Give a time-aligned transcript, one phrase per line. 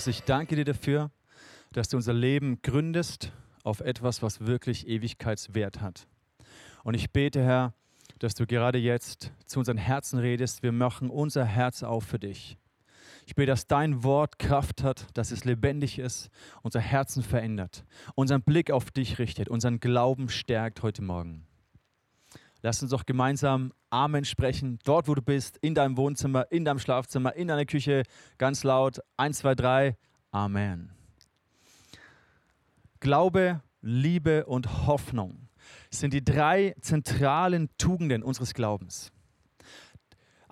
[0.00, 1.10] Jesus, ich danke dir dafür,
[1.74, 3.32] dass du unser Leben gründest
[3.64, 6.06] auf etwas, was wirklich Ewigkeitswert hat.
[6.84, 7.74] Und ich bete, Herr,
[8.18, 10.62] dass du gerade jetzt zu unseren Herzen redest.
[10.62, 12.56] Wir machen unser Herz auf für dich.
[13.26, 16.30] Ich bete, dass dein Wort Kraft hat, dass es lebendig ist,
[16.62, 21.46] unser Herzen verändert, unseren Blick auf dich richtet, unseren Glauben stärkt heute Morgen.
[22.62, 26.78] Lass uns doch gemeinsam Amen sprechen, dort wo du bist, in deinem Wohnzimmer, in deinem
[26.78, 28.04] Schlafzimmer, in deiner Küche,
[28.38, 29.00] ganz laut.
[29.16, 29.96] Eins, zwei, drei.
[30.30, 30.90] Amen.
[33.00, 35.48] Glaube, Liebe und Hoffnung
[35.90, 39.10] sind die drei zentralen Tugenden unseres Glaubens.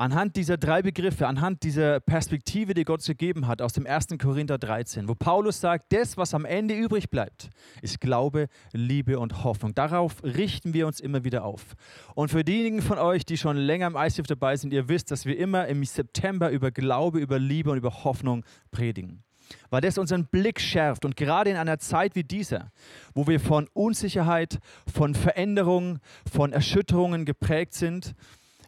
[0.00, 4.06] Anhand dieser drei Begriffe, anhand dieser Perspektive, die Gott gegeben hat aus dem 1.
[4.22, 7.50] Korinther 13, wo Paulus sagt, das, was am Ende übrig bleibt,
[7.82, 9.74] ist Glaube, Liebe und Hoffnung.
[9.74, 11.74] Darauf richten wir uns immer wieder auf.
[12.14, 15.26] Und für diejenigen von euch, die schon länger im ICF dabei sind, ihr wisst, dass
[15.26, 19.24] wir immer im September über Glaube, über Liebe und über Hoffnung predigen
[19.70, 21.06] weil das unseren Blick schärft.
[21.06, 22.70] Und gerade in einer Zeit wie dieser,
[23.14, 24.58] wo wir von Unsicherheit,
[24.92, 28.14] von Veränderungen, von Erschütterungen geprägt sind,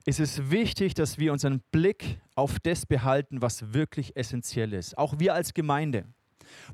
[0.06, 4.96] ist es wichtig, dass wir unseren Blick auf das behalten, was wirklich essentiell ist.
[4.96, 6.06] Auch wir als Gemeinde,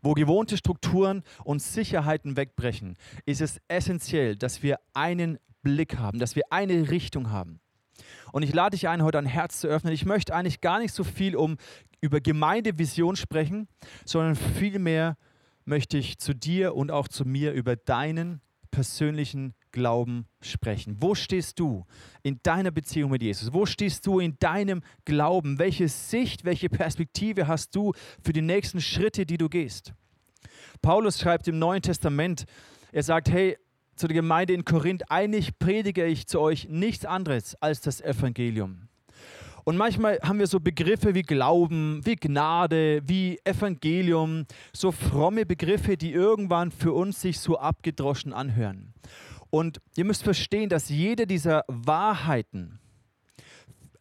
[0.00, 6.36] wo gewohnte Strukturen und Sicherheiten wegbrechen, ist es essentiell, dass wir einen Blick haben, dass
[6.36, 7.60] wir eine Richtung haben.
[8.32, 9.92] Und ich lade dich ein, heute ein Herz zu öffnen.
[9.92, 11.56] Ich möchte eigentlich gar nicht so viel um
[12.00, 13.69] über Gemeindevision sprechen,
[14.04, 15.16] sondern vielmehr
[15.64, 18.41] möchte ich zu dir und auch zu mir über deinen
[18.77, 20.98] persönlichen Glauben sprechen.
[21.00, 21.86] Wo stehst du
[22.22, 23.55] in deiner Beziehung mit Jesus?
[23.55, 25.58] Wo stehst du in deinem Glauben?
[25.58, 29.94] Welche Sicht, welche Perspektive hast du für die nächsten Schritte, die du gehst?
[30.82, 32.44] Paulus schreibt im Neuen Testament,
[32.92, 33.56] er sagt, hey,
[33.94, 38.85] zu der Gemeinde in Korinth, eigentlich predige ich zu euch nichts anderes als das Evangelium.
[39.69, 45.97] Und manchmal haben wir so Begriffe wie Glauben, wie Gnade, wie Evangelium, so fromme Begriffe,
[45.97, 48.94] die irgendwann für uns sich so abgedroschen anhören.
[49.50, 52.78] Und ihr müsst verstehen, dass jede dieser Wahrheiten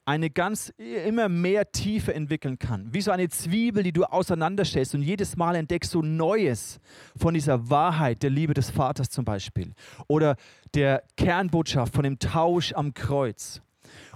[0.05, 2.93] eine ganz immer mehr Tiefe entwickeln kann.
[2.93, 6.79] Wie so eine Zwiebel, die du auseinanderstellst und jedes Mal entdeckst du Neues
[7.17, 9.73] von dieser Wahrheit der Liebe des Vaters zum Beispiel.
[10.07, 10.35] Oder
[10.75, 13.63] der Kernbotschaft von dem Tausch am Kreuz.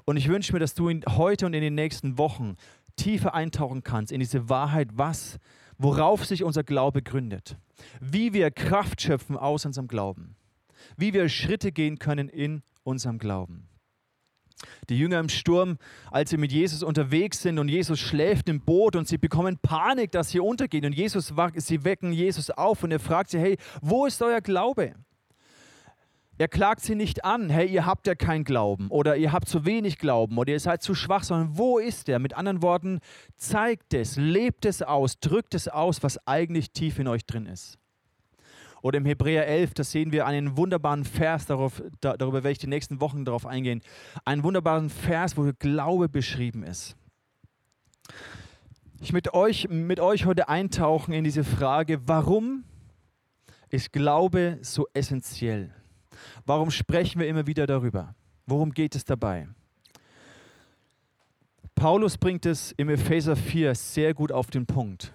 [0.09, 2.55] Und ich wünsche mir, dass du heute und in den nächsten Wochen
[2.95, 5.37] tiefer eintauchen kannst in diese Wahrheit, was,
[5.77, 7.57] worauf sich unser Glaube gründet.
[8.01, 10.35] Wie wir Kraft schöpfen aus unserem Glauben
[10.97, 13.67] wie wir Schritte gehen können in unserem Glauben.
[14.89, 15.77] Die Jünger im Sturm,
[16.11, 20.11] als sie mit Jesus unterwegs sind und Jesus schläft im Boot und sie bekommen Panik,
[20.11, 24.05] dass sie untergehen und Jesus, sie wecken Jesus auf und er fragt sie, hey, wo
[24.05, 24.95] ist euer Glaube?
[26.39, 29.65] Er klagt sie nicht an, hey, ihr habt ja keinen Glauben oder ihr habt zu
[29.65, 32.17] wenig Glauben oder ihr seid zu schwach, sondern wo ist er?
[32.17, 33.01] Mit anderen Worten,
[33.35, 37.77] zeigt es, lebt es aus, drückt es aus, was eigentlich tief in euch drin ist.
[38.81, 42.57] Oder im Hebräer 11, da sehen wir einen wunderbaren Vers, darauf, da, darüber werde ich
[42.57, 43.81] die nächsten Wochen darauf eingehen.
[44.23, 46.95] Einen wunderbaren Vers, wo Glaube beschrieben ist.
[49.01, 52.63] Ich möchte euch, mit euch heute eintauchen in diese Frage, warum
[53.69, 55.75] ist Glaube so essentiell?
[56.49, 58.15] Warum sprechen wir immer wieder darüber?
[58.47, 59.47] Worum geht es dabei?
[61.75, 65.13] Paulus bringt es im Epheser 4 sehr gut auf den Punkt.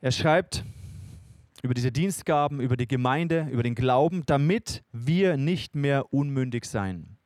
[0.00, 0.64] Er schreibt,
[1.62, 7.16] über diese Dienstgaben, über die Gemeinde, über den Glauben, damit wir nicht mehr unmündig sein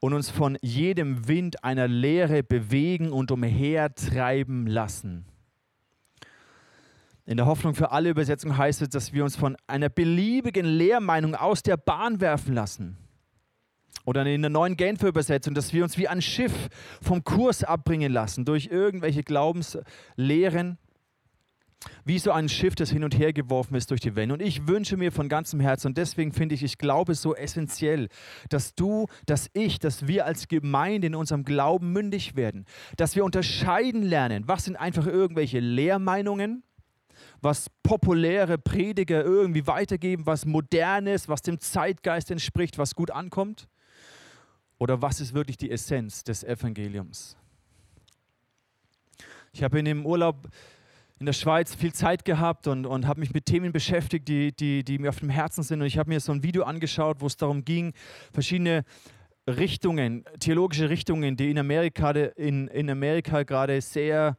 [0.00, 5.26] und uns von jedem Wind einer Lehre bewegen und umhertreiben lassen.
[7.24, 11.34] In der Hoffnung für alle Übersetzungen heißt es, dass wir uns von einer beliebigen Lehrmeinung
[11.34, 12.96] aus der Bahn werfen lassen.
[14.04, 16.68] Oder in der neuen Genfer Übersetzung, dass wir uns wie ein Schiff
[17.00, 20.78] vom Kurs abbringen lassen durch irgendwelche Glaubenslehren
[22.04, 24.34] wie so ein Schiff, das hin und her geworfen ist durch die Wände.
[24.34, 28.08] Und ich wünsche mir von ganzem Herzen, und deswegen finde ich, ich glaube so essentiell,
[28.48, 32.66] dass du, dass ich, dass wir als Gemeinde in unserem Glauben mündig werden.
[32.96, 36.62] Dass wir unterscheiden lernen, was sind einfach irgendwelche Lehrmeinungen,
[37.42, 43.68] was populäre Prediger irgendwie weitergeben, was modernes, was dem Zeitgeist entspricht, was gut ankommt.
[44.78, 47.36] Oder was ist wirklich die Essenz des Evangeliums?
[49.52, 50.48] Ich habe in dem Urlaub
[51.18, 54.82] in der Schweiz viel Zeit gehabt und, und habe mich mit Themen beschäftigt, die, die,
[54.82, 55.80] die mir auf dem Herzen sind.
[55.80, 57.92] Und ich habe mir so ein Video angeschaut, wo es darum ging,
[58.32, 58.84] verschiedene
[59.46, 64.36] Richtungen, theologische Richtungen, die in Amerika, in, in Amerika gerade sehr,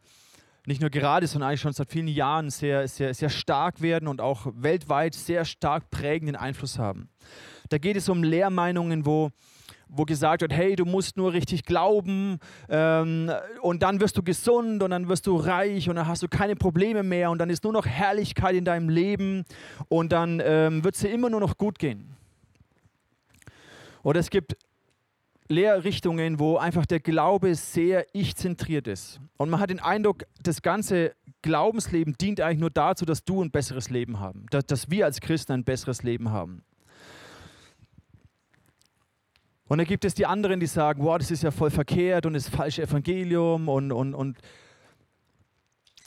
[0.65, 4.21] nicht nur gerade, sondern eigentlich schon seit vielen Jahren sehr, sehr, sehr stark werden und
[4.21, 7.10] auch weltweit sehr stark prägenden Einfluss haben.
[7.69, 9.31] Da geht es um Lehrmeinungen, wo,
[9.89, 12.39] wo gesagt wird, hey, du musst nur richtig glauben
[12.69, 13.31] ähm,
[13.62, 16.56] und dann wirst du gesund und dann wirst du reich und dann hast du keine
[16.56, 19.44] Probleme mehr und dann ist nur noch Herrlichkeit in deinem Leben
[19.89, 22.15] und dann ähm, wird es dir immer nur noch gut gehen.
[24.01, 24.56] Oder es gibt
[25.50, 29.19] Lehrrichtungen, wo einfach der Glaube sehr ich-zentriert ist.
[29.38, 33.51] Und man hat den Eindruck, das ganze Glaubensleben dient eigentlich nur dazu, dass du ein
[33.51, 36.63] besseres Leben haben, dass, dass wir als Christen ein besseres Leben haben.
[39.66, 42.34] Und dann gibt es die anderen, die sagen, wow, das ist ja voll verkehrt und
[42.34, 43.69] das falsche Evangelium.
[43.69, 44.38] Und, und, und,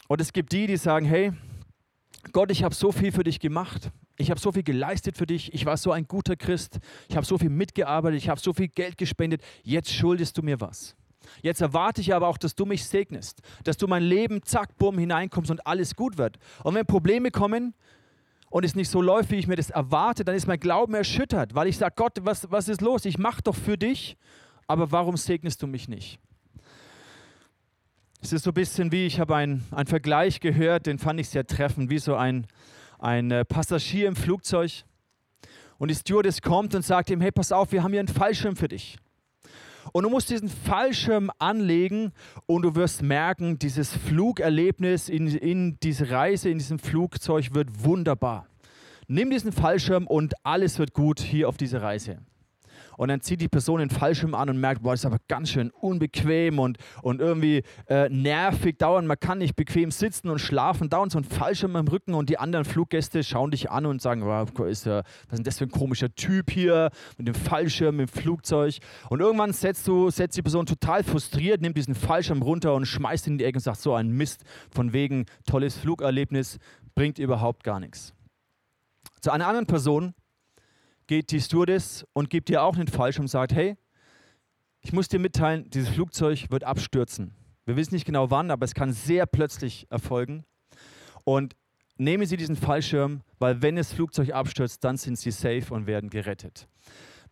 [0.09, 1.33] und es gibt die, die sagen, hey,
[2.33, 3.91] Gott, ich habe so viel für dich gemacht.
[4.19, 5.53] Ich habe so viel geleistet für dich.
[5.53, 6.79] Ich war so ein guter Christ.
[7.09, 8.19] Ich habe so viel mitgearbeitet.
[8.19, 9.43] Ich habe so viel Geld gespendet.
[9.63, 10.97] Jetzt schuldest du mir was.
[11.43, 14.99] Jetzt erwarte ich aber auch, dass du mich segnest, dass du mein Leben, zack, bumm,
[14.99, 16.39] hineinkommst und alles gut wird.
[16.63, 17.75] Und wenn Probleme kommen
[18.49, 21.55] und es nicht so läuft, wie ich mir das erwarte, dann ist mein Glauben erschüttert,
[21.55, 23.05] weil ich sage, Gott, was, was ist los?
[23.05, 24.17] Ich mache doch für dich,
[24.67, 26.19] aber warum segnest du mich nicht?
[28.23, 31.47] Es ist so ein bisschen wie, ich habe einen Vergleich gehört, den fand ich sehr
[31.47, 32.47] treffend, wie so ein,
[32.99, 34.85] ein äh, Passagier im Flugzeug
[35.79, 38.57] und die Stewardess kommt und sagt ihm, hey, pass auf, wir haben hier einen Fallschirm
[38.57, 38.97] für dich.
[39.93, 42.13] Und du musst diesen Fallschirm anlegen
[42.47, 48.47] und du wirst merken, dieses Flugerlebnis in, in diese Reise, in diesem Flugzeug wird wunderbar.
[49.07, 52.19] Nimm diesen Fallschirm und alles wird gut hier auf dieser Reise.
[52.97, 55.51] Und dann zieht die Person den Fallschirm an und merkt, boah, das ist aber ganz
[55.51, 58.79] schön unbequem und, und irgendwie äh, nervig.
[58.79, 60.89] Dauernd, man kann nicht bequem sitzen und schlafen.
[60.89, 64.23] Dauernd so ein Fallschirm im Rücken und die anderen Fluggäste schauen dich an und sagen,
[64.23, 68.01] oh, ist ja, was ist denn das für ein komischer Typ hier mit dem Fallschirm
[68.01, 68.79] im Flugzeug.
[69.11, 73.27] Und irgendwann setzt, du, setzt die Person total frustriert, nimmt diesen Fallschirm runter und schmeißt
[73.27, 76.59] ihn in die Ecke und sagt, so ein Mist, von wegen tolles Flugerlebnis,
[76.95, 78.15] bringt überhaupt gar nichts.
[79.21, 80.15] Zu einer anderen Person,
[81.07, 83.77] geht die Stewardess und gibt dir auch einen Falsch und sagt, hey,
[84.81, 87.35] ich muss dir mitteilen, dieses Flugzeug wird abstürzen.
[87.65, 90.45] Wir wissen nicht genau wann, aber es kann sehr plötzlich erfolgen.
[91.25, 91.57] Und
[91.97, 96.11] nehmen Sie diesen Fallschirm, weil wenn das Flugzeug abstürzt, dann sind Sie safe und werden
[96.11, 96.69] gerettet.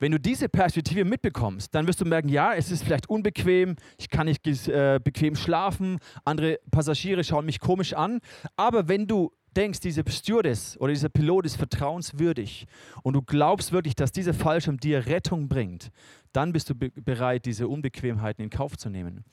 [0.01, 4.11] Wenn du diese Perspektive mitbekommst, dann wirst du merken, ja, es ist vielleicht unbequem, ich
[4.11, 8.19] kann nicht äh, bequem schlafen, andere Passagiere schauen mich komisch an,
[8.57, 12.67] aber wenn du denkst, diese Stewardess oder dieser Pilot ist vertrauenswürdig
[13.03, 15.91] und du glaubst wirklich, dass dieser Fallschirm dir Rettung bringt,
[16.35, 19.25] dann bist du be bereit, diese Unbequemheiten in Kauf zu nehmen.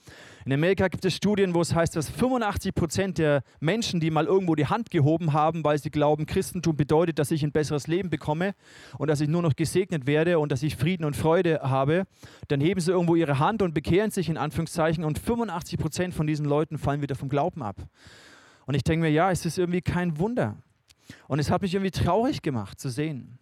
[0.46, 4.26] In Amerika gibt es Studien, wo es heißt, dass 85 Prozent der Menschen, die mal
[4.26, 8.10] irgendwo die Hand gehoben haben, weil sie glauben, Christentum bedeutet, dass ich ein besseres Leben
[8.10, 8.54] bekomme
[9.00, 12.06] und dass ich nur noch gesegnet werde und dass ich Frieden und Freude habe,
[12.48, 16.28] dann heben sie irgendwo ihre Hand und bekehren sich in Anführungszeichen und 85 Prozent von
[16.28, 17.78] diesen Leuten fallen wieder vom Glauben ab.
[18.66, 20.58] Und ich denke mir, ja, es ist irgendwie kein Wunder.
[21.28, 23.38] Und es hat mich irgendwie traurig gemacht zu sehen.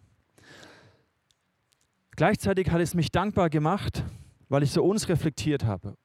[2.16, 4.04] Gleichzeitig hat es mich dankbar gemacht,
[4.48, 5.96] weil ich so uns reflektiert habe.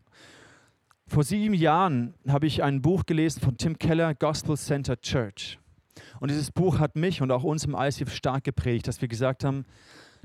[1.07, 5.59] Vor sieben Jahren habe ich ein Buch gelesen von Tim Keller, Gospel Center Church.
[6.19, 9.44] Und dieses Buch hat mich und auch uns im ICF stark geprägt, dass wir gesagt
[9.44, 9.65] haben,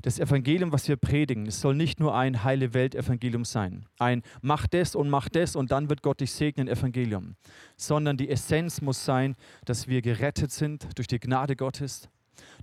[0.01, 4.67] das Evangelium, was wir predigen, es soll nicht nur ein heile Welt-Evangelium sein, ein mach
[4.67, 7.35] das und mach das und dann wird Gott dich segnen Evangelium,
[7.77, 12.09] sondern die Essenz muss sein, dass wir gerettet sind durch die Gnade Gottes,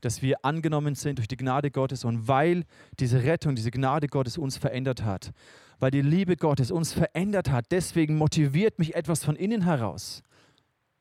[0.00, 2.64] dass wir angenommen sind durch die Gnade Gottes und weil
[2.98, 5.32] diese Rettung, diese Gnade Gottes uns verändert hat,
[5.78, 10.22] weil die Liebe Gottes uns verändert hat, deswegen motiviert mich etwas von innen heraus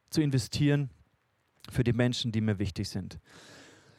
[0.10, 0.90] zu investieren
[1.70, 3.20] für die Menschen, die mir wichtig sind.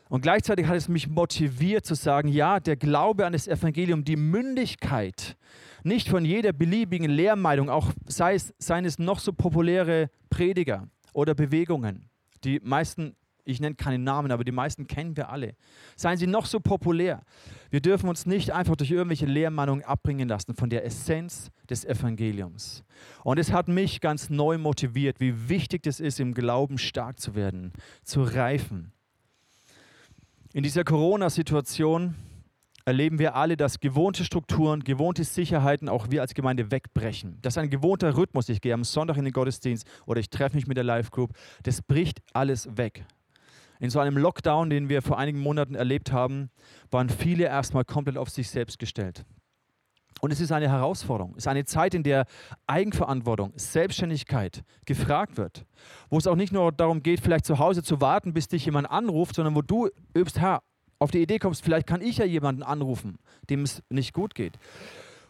[0.08, 4.16] Und gleichzeitig hat es mich motiviert zu sagen, ja, der Glaube an das Evangelium, die
[4.16, 5.36] Mündigkeit,
[5.84, 11.34] nicht von jeder beliebigen Lehrmeinung, auch sei es, seien es noch so populäre Prediger oder
[11.34, 12.08] Bewegungen.
[12.44, 15.54] Die meisten, ich nenne keine Namen, aber die meisten kennen wir alle.
[15.94, 17.22] Seien sie noch so populär.
[17.70, 22.82] Wir dürfen uns nicht einfach durch irgendwelche Lehrmeinungen abbringen lassen von der Essenz des Evangeliums.
[23.24, 27.34] Und es hat mich ganz neu motiviert, wie wichtig es ist, im Glauben stark zu
[27.34, 27.72] werden,
[28.02, 28.92] zu reifen
[30.52, 32.14] in dieser Corona-Situation
[32.84, 37.38] erleben wir alle, dass gewohnte Strukturen, gewohnte Sicherheiten auch wir als Gemeinde wegbrechen.
[37.42, 38.48] Das ist ein gewohnter Rhythmus.
[38.48, 41.32] Ich gehe am Sonntag in den Gottesdienst oder ich treffe mich mit der Live Group.
[41.64, 43.04] Das bricht alles weg.
[43.78, 46.50] In so einem Lockdown, den wir vor einigen Monaten erlebt haben,
[46.90, 49.24] waren viele erstmal komplett auf sich selbst gestellt.
[50.20, 51.32] Und es ist eine Herausforderung.
[51.32, 52.26] Es ist eine Zeit, in der
[52.66, 55.64] Eigenverantwortung, Selbstständigkeit gefragt wird.
[56.10, 58.90] Wo es auch nicht nur darum geht, vielleicht zu Hause zu warten, bis dich jemand
[58.90, 60.62] anruft, sondern wo du übst, Herr,
[60.98, 64.58] auf die Idee kommst, vielleicht kann ich ja jemanden anrufen, dem es nicht gut geht.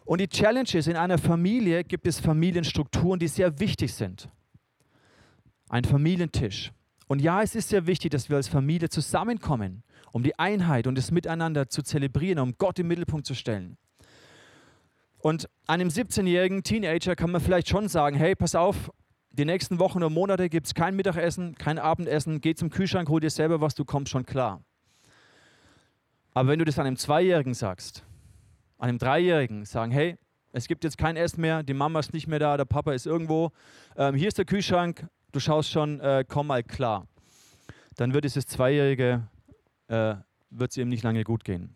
[0.05, 4.29] Und die Challenge ist, in einer Familie gibt es Familienstrukturen, die sehr wichtig sind.
[5.69, 6.71] Ein Familientisch.
[7.07, 10.97] Und ja, es ist sehr wichtig, dass wir als Familie zusammenkommen, um die Einheit und
[10.97, 13.77] das Miteinander zu zelebrieren, um Gott im Mittelpunkt zu stellen.
[15.21, 18.91] Und einem 17-jährigen Teenager kann man vielleicht schon sagen, hey, pass auf,
[19.31, 23.19] die nächsten Wochen und Monate gibt es kein Mittagessen, kein Abendessen, geh zum Kühlschrank, hol
[23.19, 24.63] dir selber was, du kommst schon klar.
[26.33, 28.03] Aber wenn du das einem Zweijährigen sagst,
[28.77, 30.17] einem Dreijährigen sagen, hey,
[30.51, 33.05] es gibt jetzt kein Essen mehr, die Mama ist nicht mehr da, der Papa ist
[33.05, 33.51] irgendwo,
[33.97, 37.07] ähm, hier ist der Kühlschrank, du schaust schon, äh, komm mal klar.
[37.95, 39.27] Dann wird dieses Zweijährige,
[39.87, 40.15] äh,
[40.49, 41.75] wird es ihm nicht lange gut gehen.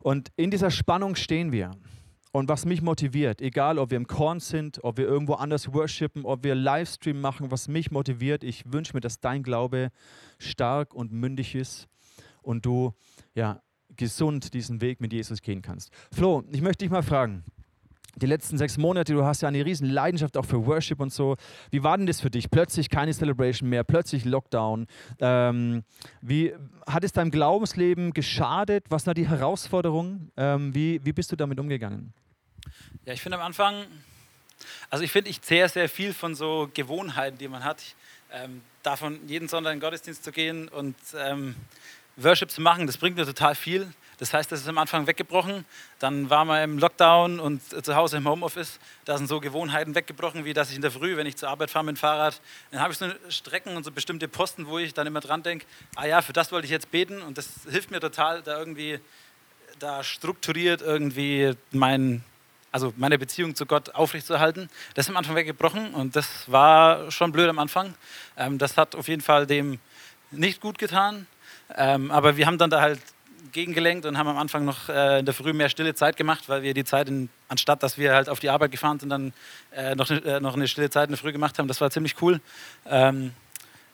[0.00, 1.70] Und in dieser Spannung stehen wir.
[2.34, 6.24] Und was mich motiviert, egal ob wir im Korn sind, ob wir irgendwo anders worshipen,
[6.24, 9.90] ob wir Livestream machen, was mich motiviert, ich wünsche mir, dass dein Glaube
[10.38, 11.88] stark und mündig ist
[12.40, 12.94] und du
[13.34, 13.60] ja,
[13.96, 15.90] gesund diesen Weg mit Jesus gehen kannst.
[16.10, 17.44] Flo, ich möchte dich mal fragen,
[18.16, 21.36] die letzten sechs Monate, du hast ja eine riesen Leidenschaft auch für Worship und so.
[21.70, 22.50] Wie war denn das für dich?
[22.50, 24.86] Plötzlich keine Celebration mehr, plötzlich Lockdown.
[25.18, 25.82] Ähm,
[26.20, 26.54] wie
[26.86, 28.84] hat es deinem Glaubensleben geschadet?
[28.90, 30.30] Was waren die Herausforderungen?
[30.36, 32.12] Ähm, wie, wie bist du damit umgegangen?
[33.04, 33.86] Ja, ich finde am Anfang,
[34.90, 37.82] also ich finde, ich zehre sehr viel von so Gewohnheiten, die man hat.
[38.30, 41.56] Ähm, davon jeden Sonntag in den Gottesdienst zu gehen und ähm,
[42.16, 43.92] Worship zu machen, das bringt mir total viel.
[44.18, 45.64] Das heißt, das ist am Anfang weggebrochen.
[45.98, 48.78] Dann war man im Lockdown und zu Hause im Homeoffice.
[49.04, 51.70] Da sind so Gewohnheiten weggebrochen, wie dass ich in der Früh, wenn ich zur Arbeit
[51.70, 52.40] fahre mit dem Fahrrad,
[52.70, 55.66] dann habe ich so Strecken und so bestimmte Posten, wo ich dann immer dran denke,
[55.96, 57.20] ah ja, für das wollte ich jetzt beten.
[57.22, 59.00] Und das hilft mir total, da irgendwie
[59.78, 62.22] da strukturiert irgendwie mein,
[62.72, 64.68] also meine Beziehung zu Gott aufrechtzuerhalten.
[64.94, 67.94] Das ist am Anfang weggebrochen und das war schon blöd am Anfang.
[68.36, 69.78] Ähm, das hat auf jeden Fall dem
[70.30, 71.26] nicht gut getan.
[71.76, 72.98] Ähm, aber wir haben dann da halt
[73.52, 76.62] gegengelenkt und haben am Anfang noch äh, in der Früh mehr stille Zeit gemacht, weil
[76.62, 79.32] wir die Zeit, in, anstatt dass wir halt auf die Arbeit gefahren sind, dann
[79.72, 81.68] äh, noch, äh, noch eine stille Zeit in der Früh gemacht haben.
[81.68, 82.40] Das war ziemlich cool.
[82.86, 83.32] Ähm,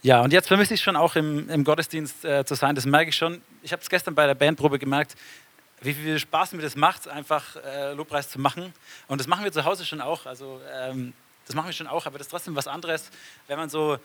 [0.03, 2.77] ja, und jetzt vermisse ich schon auch im, im Gottesdienst äh, zu sein.
[2.77, 3.43] Das merke ich schon.
[3.63, 5.17] Ich habe es gestern bei der Bandprobe gemerkt,
[5.81, 8.73] wie viel Spaß mir das macht, einfach äh, Lobpreis zu machen.
[9.07, 10.27] Und das machen wir zu Hause schon auch.
[10.27, 11.13] Also ähm,
[11.47, 13.11] das machen wir schon auch, aber das ist trotzdem was anderes,
[13.47, 13.99] wenn man so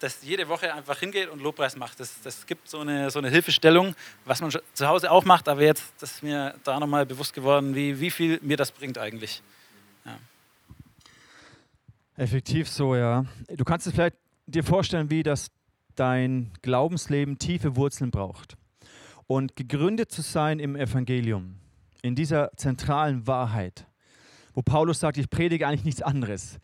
[0.00, 2.00] das jede Woche einfach hingeht und Lobpreis macht.
[2.00, 5.62] Das, das gibt so eine, so eine Hilfestellung, was man zu Hause auch macht, aber
[5.62, 9.42] jetzt ist mir da nochmal bewusst geworden, wie, wie viel mir das bringt eigentlich.
[10.04, 10.18] Ja.
[12.16, 13.24] Effektiv so, ja.
[13.48, 15.50] Du kannst es vielleicht dir vorstellen, wie das
[15.94, 18.56] dein Glaubensleben tiefe Wurzeln braucht.
[19.26, 21.56] Und gegründet zu sein im Evangelium,
[22.02, 23.86] in dieser zentralen Wahrheit,
[24.54, 26.60] wo Paulus sagt, ich predige eigentlich nichts anderes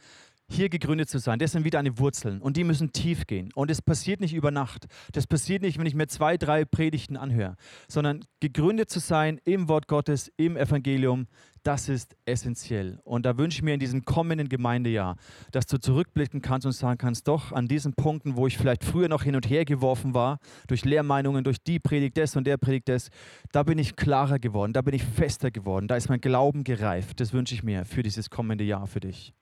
[0.52, 1.38] hier gegründet zu sein.
[1.38, 3.50] Das sind wieder eine Wurzeln und die müssen tief gehen.
[3.54, 4.86] Und es passiert nicht über Nacht.
[5.12, 7.56] Das passiert nicht, wenn ich mir zwei, drei Predigten anhöre,
[7.88, 11.26] sondern gegründet zu sein im Wort Gottes, im Evangelium,
[11.62, 13.00] das ist essentiell.
[13.04, 15.16] Und da wünsche ich mir in diesem kommenden Gemeindejahr,
[15.52, 19.08] dass du zurückblicken kannst und sagen kannst, doch an diesen Punkten, wo ich vielleicht früher
[19.08, 22.88] noch hin und her geworfen war, durch Lehrmeinungen, durch die Predigt des und der Predigt
[22.88, 23.10] des,
[23.52, 27.20] da bin ich klarer geworden, da bin ich fester geworden, da ist mein Glauben gereift.
[27.20, 29.32] Das wünsche ich mir für dieses kommende Jahr für dich.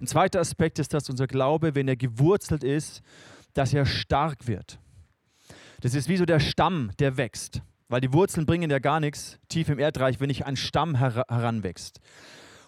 [0.00, 3.02] Ein zweiter Aspekt ist, dass unser Glaube, wenn er gewurzelt ist,
[3.54, 4.78] dass er stark wird.
[5.80, 7.62] Das ist wie so der Stamm, der wächst.
[7.92, 11.26] Weil die Wurzeln bringen ja gar nichts tief im Erdreich, wenn nicht ein Stamm her
[11.28, 12.00] heranwächst.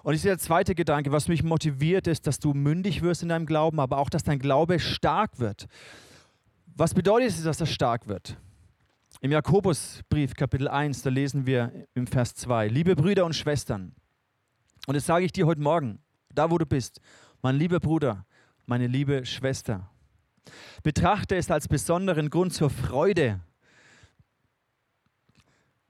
[0.02, 3.30] Und das ist der zweite Gedanke, was mich motiviert, ist, dass du mündig wirst in
[3.30, 5.64] deinem Glauben, aber auch, dass dein Glaube stark wird.
[6.76, 8.36] Was bedeutet es, dass er stark wird?
[9.22, 13.94] Im Jakobusbrief, Kapitel 1, da lesen wir im Vers 2, liebe Brüder und Schwestern,
[14.86, 16.00] und das sage ich dir heute Morgen,
[16.34, 17.00] da wo du bist,
[17.40, 18.26] mein lieber Bruder,
[18.66, 19.88] meine liebe Schwester,
[20.82, 23.40] betrachte es als besonderen Grund zur Freude.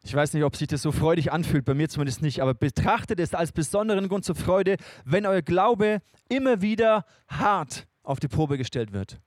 [0.07, 3.19] Ich weiß nicht, ob sich das so freudig anfühlt, bei mir zumindest nicht, aber betrachtet
[3.21, 8.59] es als besonderen Grund zur Freude, wenn euer Glaube immer wieder hart auf die Probe
[8.59, 9.19] gestellt wird.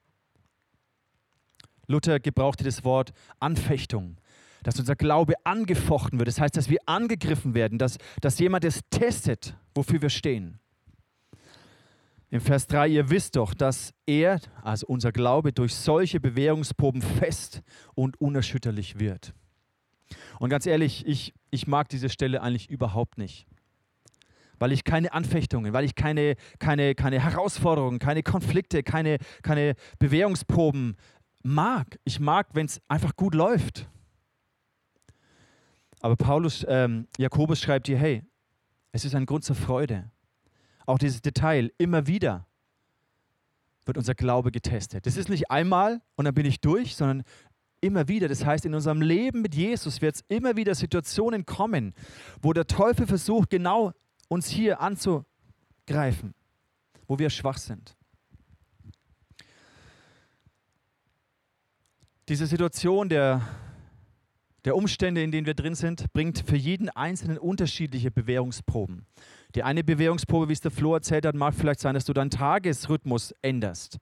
[1.88, 4.18] Luther gebrauchte das Wort Anfechtung,
[4.62, 6.28] dass unser Glaube angefochten wird.
[6.28, 10.60] Das heißt, dass wir angegriffen werden, dass, dass jemand es testet, wofür wir stehen.
[12.30, 17.62] Im Vers 3, ihr wisst doch, dass er, also unser Glaube, durch solche Bewährungsproben fest
[17.96, 19.34] und unerschütterlich wird.
[20.38, 23.46] Und ganz ehrlich, ich, ich mag diese Stelle eigentlich überhaupt nicht.
[24.58, 30.96] Weil ich keine Anfechtungen, weil ich keine, keine, keine Herausforderungen, keine Konflikte, keine, keine Bewährungsproben
[31.42, 31.98] mag.
[32.04, 33.88] Ich mag, wenn es einfach gut läuft.
[36.00, 38.22] Aber Paulus, ähm, Jakobus schreibt hier, hey,
[38.92, 40.10] es ist ein Grund zur Freude.
[40.86, 42.46] Auch dieses Detail, immer wieder
[43.84, 45.06] wird unser Glaube getestet.
[45.06, 47.24] Das ist nicht einmal und dann bin ich durch, sondern
[47.80, 48.28] immer wieder.
[48.28, 51.94] Das heißt, in unserem Leben mit Jesus wird es immer wieder Situationen kommen,
[52.42, 53.92] wo der Teufel versucht, genau
[54.28, 56.34] uns hier anzugreifen,
[57.06, 57.96] wo wir schwach sind.
[62.28, 63.42] Diese Situation der
[64.68, 69.06] der Umstände, in denen wir drin sind, bringt für jeden Einzelnen unterschiedliche Bewährungsproben.
[69.54, 72.30] Die eine Bewährungsprobe, wie es der Flo erzählt hat, mag vielleicht sein, dass du deinen
[72.30, 73.98] Tagesrhythmus änderst.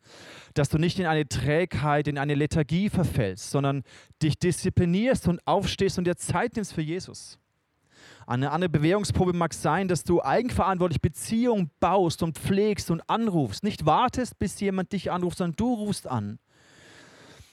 [0.54, 3.84] Dass du nicht in eine Trägheit, in eine Lethargie verfällst, sondern
[4.22, 7.38] dich disziplinierst und aufstehst und dir Zeit nimmst für Jesus.
[8.26, 13.62] Eine andere Bewährungsprobe mag sein, dass du eigenverantwortlich Beziehungen baust und pflegst und anrufst.
[13.62, 16.40] Nicht wartest, bis jemand dich anruft, sondern du rufst an.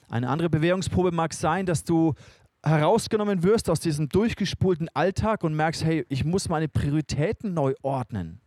[0.09, 2.15] Eine andere Bewährungsprobe mag sein, dass du
[2.63, 8.39] herausgenommen wirst aus diesem durchgespulten Alltag und merkst, hey, ich muss meine Prioritäten neu ordnen.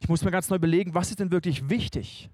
[0.00, 2.28] Ich muss mir ganz neu überlegen, was ist denn wirklich wichtig?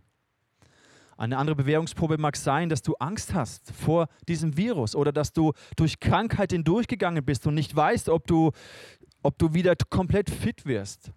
[1.18, 5.52] Eine andere Bewährungsprobe mag sein, dass du Angst hast vor diesem Virus oder dass du
[5.74, 8.52] durch Krankheit hindurchgegangen bist und nicht weißt, ob du,
[9.22, 11.10] ob du wieder komplett fit wirst.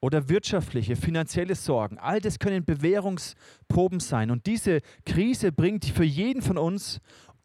[0.00, 1.98] Oder wirtschaftliche, finanzielle Sorgen.
[1.98, 4.30] All das können Bewährungsproben sein.
[4.30, 7.00] Und diese Krise bringt für jeden von uns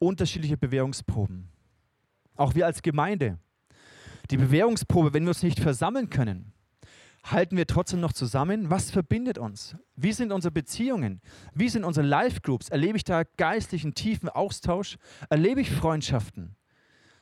[0.05, 1.49] unterschiedliche Bewährungsproben.
[2.35, 3.39] Auch wir als Gemeinde.
[4.29, 6.53] Die Bewährungsprobe, wenn wir uns nicht versammeln können,
[7.23, 8.69] halten wir trotzdem noch zusammen?
[8.69, 9.75] Was verbindet uns?
[9.95, 11.21] Wie sind unsere Beziehungen?
[11.53, 12.69] Wie sind unsere Life-Groups?
[12.69, 14.97] Erlebe ich da geistlichen, tiefen Austausch?
[15.29, 16.55] Erlebe ich Freundschaften?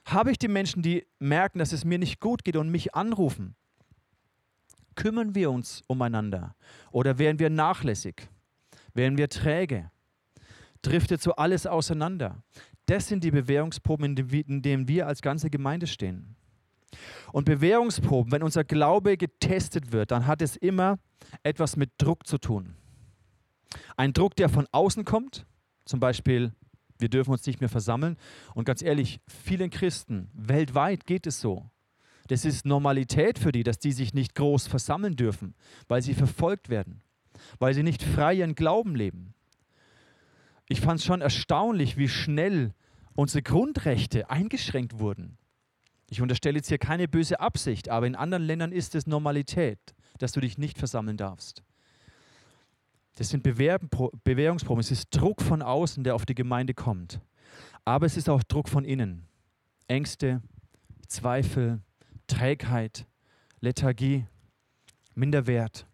[0.05, 3.55] Habe ich die Menschen, die merken, dass es mir nicht gut geht und mich anrufen?
[4.95, 6.55] Kümmern wir uns umeinander?
[6.91, 8.27] Oder werden wir nachlässig?
[8.93, 9.91] Werden wir träge?
[10.81, 12.43] Driftet so alles auseinander?
[12.91, 16.36] Das sind die Bewährungsproben, in denen wir als ganze Gemeinde stehen.
[17.31, 21.00] Und Bewährungsproben, wenn unser Glaube getestet wird, dann hat es immer
[21.41, 22.75] etwas mit Druck zu tun.
[23.95, 25.45] Ein Druck, der von außen kommt,
[25.86, 26.51] zum Beispiel,
[27.00, 28.17] wir dürfen uns nicht mehr versammeln.
[28.55, 31.69] Und ganz ehrlich, vielen Christen weltweit geht es so.
[32.27, 35.55] Das ist Normalität für die, dass die sich nicht groß versammeln dürfen,
[35.88, 37.01] weil sie verfolgt werden,
[37.57, 39.33] weil sie nicht frei ihren Glauben leben.
[40.71, 42.73] Ich fand es schon erstaunlich, wie schnell
[43.13, 45.38] unsere Grundrechte eingeschränkt wurden.
[46.10, 49.79] Ich unterstelle jetzt hier keine böse Absicht, aber in anderen Ländern ist es Normalität,
[50.17, 51.62] dass du dich nicht versammeln darfst.
[53.15, 54.79] Das sind Bewährungsproben.
[54.79, 57.19] Es ist Druck von außen, der auf die Gemeinde kommt.
[57.84, 59.27] Aber es ist auch Druck von innen.
[59.89, 60.41] Ängste,
[61.10, 61.81] Zweifel,
[62.27, 63.05] Trägheit,
[63.60, 64.25] Lethargie,
[65.15, 65.86] Minderwert,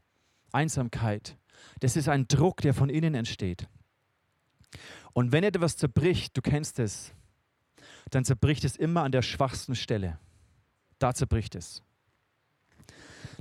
[0.51, 1.35] Einsamkeit.
[1.79, 3.67] Das ist ein Druck, der von innen entsteht.
[5.13, 7.13] Und wenn etwas zerbricht, du kennst es,
[8.11, 10.19] dann zerbricht es immer an der schwachsten Stelle.
[10.99, 11.83] Da zerbricht es.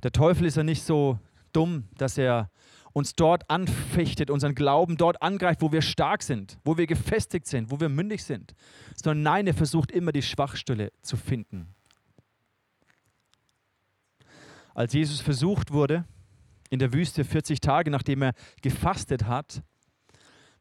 [0.02, 1.18] Der Teufel ist ja nicht so
[1.52, 2.50] dumm, dass er
[2.92, 7.70] uns dort anfechtet, unseren Glauben dort angreift, wo wir stark sind, wo wir gefestigt sind,
[7.70, 8.54] wo wir mündig sind.
[8.94, 11.74] Sondern nein, er versucht immer die Schwachstelle zu finden.
[14.74, 16.04] Als Jesus versucht wurde,
[16.70, 19.62] in der Wüste 40 Tage, nachdem er gefastet hat,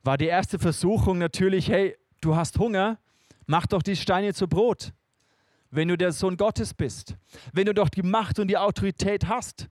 [0.06, 3.00] war die erste Versuchung natürlich, hey, du hast Hunger,
[3.48, 4.94] Mach doch die Steine zu Brot,
[5.70, 7.16] wenn du der Sohn Gottes bist.
[7.54, 9.70] Wenn du doch die Macht und die Autorität hast,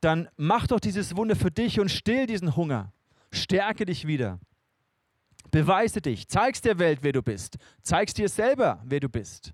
[0.00, 2.92] dann mach doch dieses Wunder für dich und still diesen Hunger.
[3.32, 4.38] Stärke dich wieder.
[5.50, 6.28] Beweise dich.
[6.28, 7.58] Zeigst der Welt, wer du bist.
[7.82, 9.52] Zeigst dir selber, wer du bist.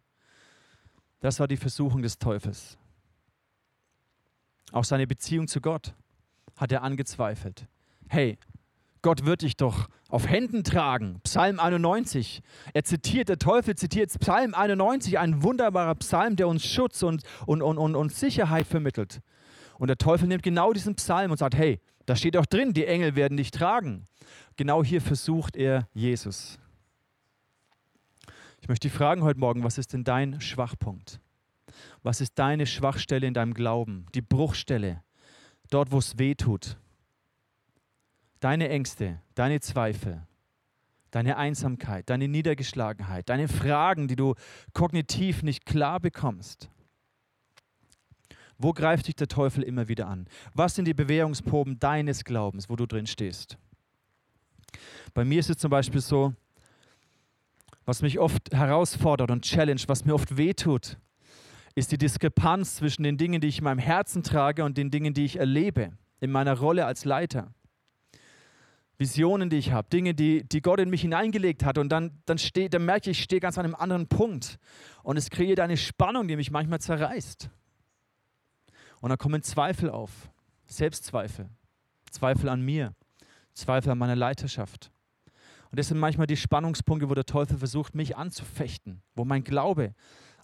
[1.21, 2.77] Das war die Versuchung des Teufels.
[4.73, 5.95] Auch seine Beziehung zu Gott
[6.57, 7.67] hat er angezweifelt.
[8.09, 8.39] Hey,
[9.03, 11.21] Gott wird dich doch auf Händen tragen.
[11.25, 12.43] Psalm 91.
[12.75, 17.63] Er zitiert, der Teufel zitiert Psalm 91, ein wunderbarer Psalm, der uns Schutz und, und,
[17.63, 19.21] und, und, und Sicherheit vermittelt.
[19.79, 22.87] Und der Teufel nimmt genau diesen Psalm und sagt, hey, da steht auch drin, die
[22.87, 24.05] Engel werden dich tragen.
[24.57, 26.59] Genau hier versucht er Jesus.
[28.61, 31.21] Ich möchte dich fragen heute Morgen, was ist denn dein Schwachpunkt?
[32.03, 34.07] Was ist deine Schwachstelle in deinem Glauben?
[34.15, 35.03] Die Bruchstelle,
[35.71, 36.79] dort, wo es weh tut
[38.47, 40.25] deine Ängste, deine Zweifel,
[41.11, 44.37] deine Einsamkeit, deine Niedergeschlagenheit, deine Fragen, die du
[44.73, 46.71] kognitiv nicht klar bekommst.
[48.57, 50.29] Wo greift dich der Teufel immer wieder an?
[50.55, 53.59] Was sind die Bewährungsproben deines Glaubens, wo du drin stehst?
[55.13, 56.33] Bei mir ist es zum Beispiel so,
[57.85, 60.99] was mich oft herausfordert und challenge, was mir oft wehtut,
[61.75, 65.15] ist die Diskrepanz zwischen den Dingen, die ich in meinem Herzen trage und den Dingen,
[65.15, 67.53] die ich erlebe in meiner Rolle als Leiter.
[68.99, 71.79] Visionen, die ich habe, Dinge, die, die Gott in mich hineingelegt hat.
[71.79, 74.59] Und dann, dann, steh, dann merke ich, ich stehe ganz an einem anderen Punkt.
[75.03, 77.51] Und es kreiert eine Spannung, die mich manchmal zerreißt.
[79.01, 80.31] Und dann kommen Zweifel auf,
[80.67, 81.49] Selbstzweifel,
[82.11, 82.95] Zweifel an mir,
[83.53, 84.91] Zweifel an meiner Leiterschaft.
[85.71, 89.95] Und das sind manchmal die Spannungspunkte, wo der Teufel versucht, mich anzufechten, wo mein Glaube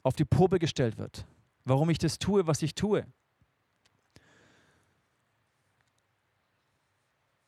[0.03, 1.25] auf die Probe gestellt wird,
[1.65, 3.07] warum ich das tue, was ich tue.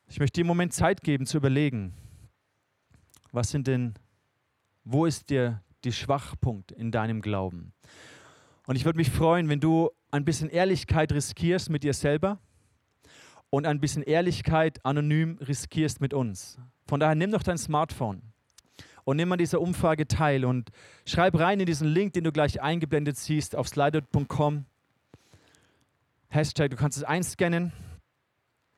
[0.07, 1.93] Ich möchte dir einen Moment Zeit geben zu überlegen,
[3.31, 3.95] was sind denn,
[4.83, 7.73] wo ist dir die Schwachpunkt in deinem Glauben.
[8.67, 12.39] Und ich würde mich freuen, wenn du ein bisschen Ehrlichkeit riskierst mit dir selber
[13.49, 16.59] und ein bisschen Ehrlichkeit anonym riskierst mit uns.
[16.87, 18.21] Von daher nimm doch dein Smartphone
[19.03, 20.69] und nimm an dieser Umfrage teil und
[21.05, 24.65] schreib rein in diesen Link, den du gleich eingeblendet siehst auf slido.com.
[26.29, 27.71] Hashtag, du kannst es einscannen.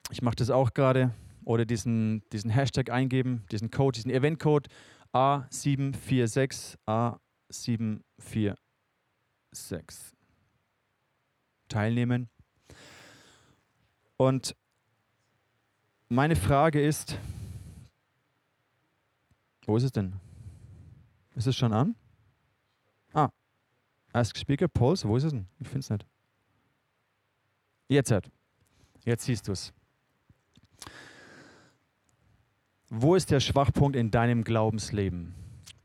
[0.10, 1.14] Ich mache das auch gerade.
[1.44, 4.68] Oder diesen, diesen Hashtag eingeben, diesen Code, diesen Eventcode
[5.14, 8.02] A746 A746.
[11.70, 12.30] Teilnehmen.
[14.18, 14.56] Und
[16.10, 17.18] meine Frage ist,
[19.66, 20.16] wo ist es denn?
[21.36, 21.96] Ist es schon an?
[23.14, 23.30] Ah,
[24.14, 25.48] Ask Speaker, Pulse, wo ist es denn?
[25.60, 26.06] Ich finde es nicht.
[27.90, 28.30] Jetzt hat.
[29.06, 29.72] Jetzt siehst du es.
[32.90, 35.36] Wo ist der Schwachpunkt in deinem Glaubensleben?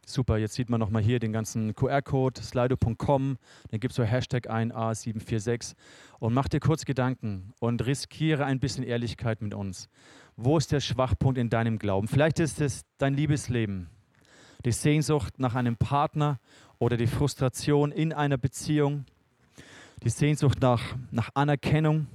[0.06, 3.38] Super, jetzt sieht man nochmal hier den ganzen QR-Code, slido.com,
[3.70, 5.74] dann gibst du Hashtag ein A746
[6.20, 9.88] und mach dir kurz Gedanken und riskiere ein bisschen Ehrlichkeit mit uns.
[10.36, 12.08] Wo ist der Schwachpunkt in deinem Glauben?
[12.08, 13.90] Vielleicht ist es dein Liebesleben,
[14.64, 16.38] die Sehnsucht nach einem Partner
[16.78, 19.06] oder die Frustration in einer Beziehung
[20.04, 22.06] die Sehnsucht nach, nach Anerkennung.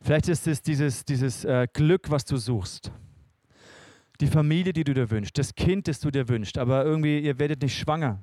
[0.00, 2.92] Vielleicht ist es dieses, dieses äh, Glück, was du suchst.
[4.20, 5.36] Die Familie, die du dir wünschst.
[5.36, 6.58] Das Kind, das du dir wünschst.
[6.58, 8.22] Aber irgendwie, ihr werdet nicht schwanger.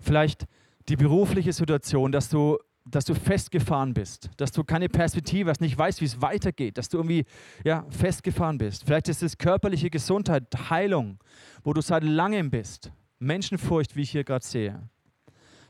[0.00, 0.46] Vielleicht
[0.88, 4.30] die berufliche Situation, dass du, dass du festgefahren bist.
[4.36, 6.78] Dass du keine Perspektive hast, nicht weißt, wie es weitergeht.
[6.78, 7.24] Dass du irgendwie
[7.64, 8.84] ja, festgefahren bist.
[8.84, 11.18] Vielleicht ist es körperliche Gesundheit, Heilung,
[11.64, 12.92] wo du seit langem bist.
[13.18, 14.88] Menschenfurcht, wie ich hier gerade sehe.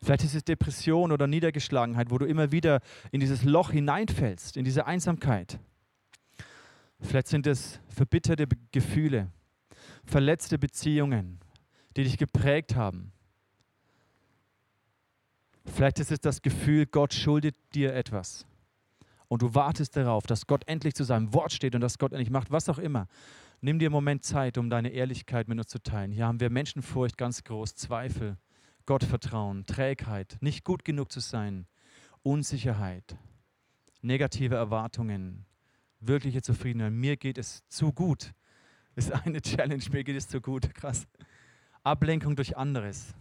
[0.02, 2.80] Vielleicht ist es Depression oder Niedergeschlagenheit, wo du immer wieder
[3.12, 5.60] in dieses Loch hineinfällst, in diese Einsamkeit.
[7.02, 9.30] Vielleicht sind es verbitterte Gefühle,
[10.04, 11.40] verletzte Beziehungen,
[11.96, 13.12] die dich geprägt haben.
[15.66, 18.46] Vielleicht ist es das Gefühl, Gott schuldet dir etwas.
[19.28, 22.30] Und du wartest darauf, dass Gott endlich zu seinem Wort steht und dass Gott endlich
[22.30, 23.08] macht, was auch immer.
[23.60, 26.12] Nimm dir einen Moment Zeit, um deine Ehrlichkeit mit uns zu teilen.
[26.12, 28.36] Hier haben wir Menschenfurcht ganz groß, Zweifel,
[28.86, 31.66] Gottvertrauen, Trägheit, nicht gut genug zu sein,
[32.22, 33.16] Unsicherheit,
[34.02, 35.46] negative Erwartungen,
[36.06, 36.92] wirkliche Zufriedenheit.
[36.92, 38.32] Mir geht es zu gut.
[38.94, 40.74] Das ist eine Challenge, mir geht es zu gut.
[40.74, 41.06] Krass.
[41.82, 43.14] Ablenkung durch anderes.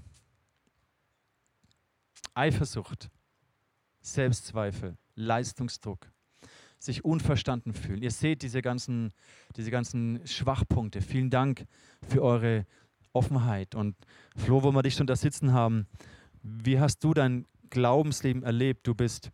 [2.34, 3.10] Eifersucht,
[4.00, 6.12] Selbstzweifel, Leistungsdruck,
[6.80, 8.02] sich unverstanden fühlen.
[8.02, 9.12] Ihr seht diese ganzen,
[9.58, 11.02] diese ganzen Schwachpunkte.
[11.02, 11.66] Vielen Dank
[12.08, 12.66] für eure
[13.14, 13.76] Offenheit.
[13.76, 13.96] Und
[14.36, 15.88] Flo, wo wir dich schon da sitzen haben,
[16.42, 18.88] wie hast du dein Glaubensleben erlebt?
[18.88, 19.32] Du bist,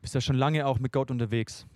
[0.00, 1.66] bist ja schon lange auch mit Gott unterwegs.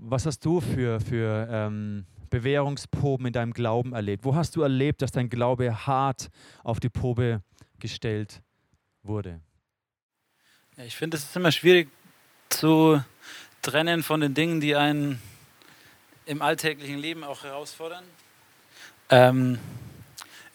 [0.00, 4.24] Was hast du für, für ähm, Bewährungsproben in deinem Glauben erlebt?
[4.24, 6.30] Wo hast du erlebt, dass dein Glaube hart
[6.62, 7.42] auf die Probe
[7.80, 8.40] gestellt
[9.02, 9.40] wurde?
[10.76, 11.88] Ja, ich finde, es ist immer schwierig
[12.48, 13.02] zu
[13.60, 15.20] trennen von den Dingen, die einen
[16.26, 18.04] im alltäglichen Leben auch herausfordern.
[19.10, 19.58] Ähm,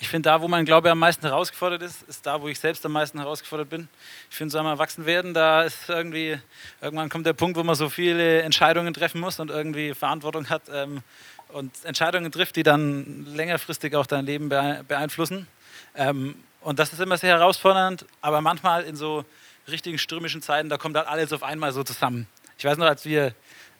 [0.03, 2.85] ich finde, da, wo mein Glaube am meisten herausgefordert ist, ist da, wo ich selbst
[2.85, 3.87] am meisten herausgefordert bin.
[4.29, 6.37] Ich finde, so am Erwachsenwerden, da ist irgendwie,
[6.81, 10.63] irgendwann kommt der Punkt, wo man so viele Entscheidungen treffen muss und irgendwie Verantwortung hat
[10.69, 11.03] ähm,
[11.47, 15.47] und Entscheidungen trifft, die dann längerfristig auch dein Leben beeinflussen.
[15.95, 19.23] Ähm, und das ist immer sehr herausfordernd, aber manchmal in so
[19.69, 22.27] richtigen stürmischen Zeiten, da kommt halt alles auf einmal so zusammen.
[22.57, 23.33] Ich weiß noch, als wir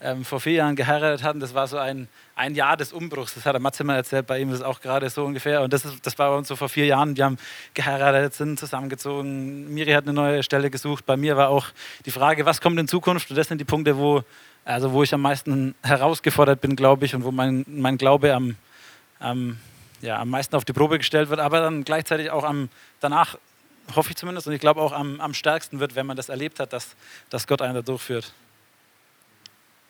[0.04, 3.36] ähm, vor vier Jahren geheiratet hatten, das war so ein, ein Jahr des Umbruchs.
[3.36, 5.62] Das hat der Matze mal erzählt, bei ihm ist es auch gerade so ungefähr.
[5.62, 7.16] Und das, ist, das war bei uns so vor vier Jahren.
[7.16, 7.38] Wir haben
[7.74, 9.74] geheiratet, sind zusammengezogen.
[9.74, 11.06] Miri hat eine neue Stelle gesucht.
[11.06, 11.68] Bei mir war auch
[12.06, 13.30] die Frage, was kommt in Zukunft?
[13.30, 14.24] Und das sind die Punkte, wo,
[14.66, 18.58] also wo ich am meisten herausgefordert bin, glaube ich, und wo mein, mein Glaube am,
[19.20, 19.58] am,
[20.02, 21.39] ja, am meisten auf die Probe gestellt wird.
[21.39, 22.68] Aber dann gleichzeitig auch am,
[23.00, 23.38] danach,
[23.96, 26.60] hoffe ich zumindest, und ich glaube auch am, am stärksten wird, wenn man das erlebt
[26.60, 26.96] hat, dass,
[27.30, 28.34] dass Gott einen da durchführt.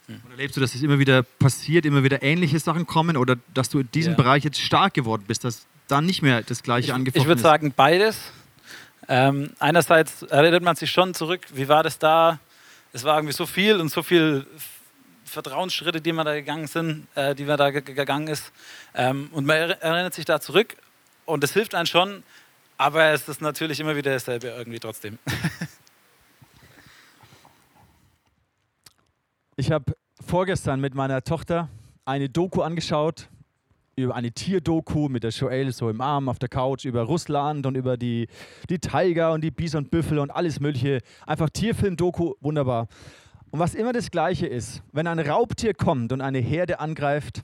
[0.08, 3.70] Oder erlebst du, dass es immer wieder passiert, immer wieder ähnliche Sachen kommen oder dass
[3.70, 4.18] du in diesem ja.
[4.18, 7.42] Bereich jetzt stark geworden bist, dass dann nicht mehr das Gleiche ich, angefangen Ich würde
[7.42, 8.18] sagen beides.
[9.08, 12.39] Ähm, einerseits erinnert man sich schon zurück, wie war das da?
[12.94, 14.46] Es war irgendwie so viel und so viel
[15.26, 18.52] Vertrauensschritte, die man da gegangen sind, äh, die man da gegangen ist.
[18.94, 20.76] Ähm, und man erinnert sich da zurück
[21.26, 22.24] und es hilft einem schon,
[22.78, 25.18] aber es ist natürlich immer wieder dasselbe irgendwie trotzdem.
[29.63, 31.69] Ich habe vorgestern mit meiner Tochter
[32.04, 33.30] eine Doku angeschaut,
[33.95, 37.78] über eine Tierdoku mit der Joelle so im Arm auf der Couch über Russland und
[37.78, 38.28] über die,
[38.69, 40.99] die Tiger und die Bisonbüffel und alles mögliche.
[41.26, 42.89] Einfach Tierfilm-Doku, wunderbar.
[43.52, 47.41] Und was immer das Gleiche ist, wenn ein Raubtier kommt und eine Herde angreift,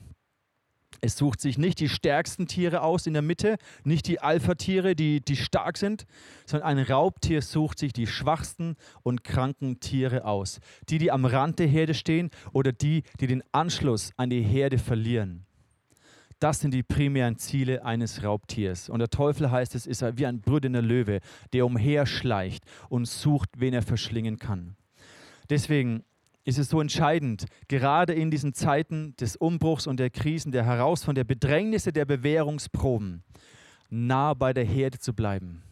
[1.00, 5.20] Es sucht sich nicht die stärksten Tiere aus in der Mitte, nicht die Alpha-Tiere, die,
[5.20, 6.04] die stark sind,
[6.46, 10.60] sondern ein Raubtier sucht sich die schwachsten und kranken Tiere aus.
[10.88, 14.78] Die, die am Rand der Herde stehen oder die, die den Anschluss an die Herde
[14.78, 15.46] verlieren.
[16.38, 18.88] Das sind die primären Ziele eines Raubtiers.
[18.88, 21.20] Und der Teufel heißt es, ist wie ein brüdender Löwe,
[21.52, 24.76] der umherschleicht und sucht, wen er verschlingen kann.
[25.50, 26.02] Deswegen
[26.44, 31.16] ist es so entscheidend, gerade in diesen Zeiten des Umbruchs und der Krisen, der Herausforderungen,
[31.16, 33.22] der Bedrängnisse, der Bewährungsproben,
[33.90, 35.62] nah bei der Herde zu bleiben,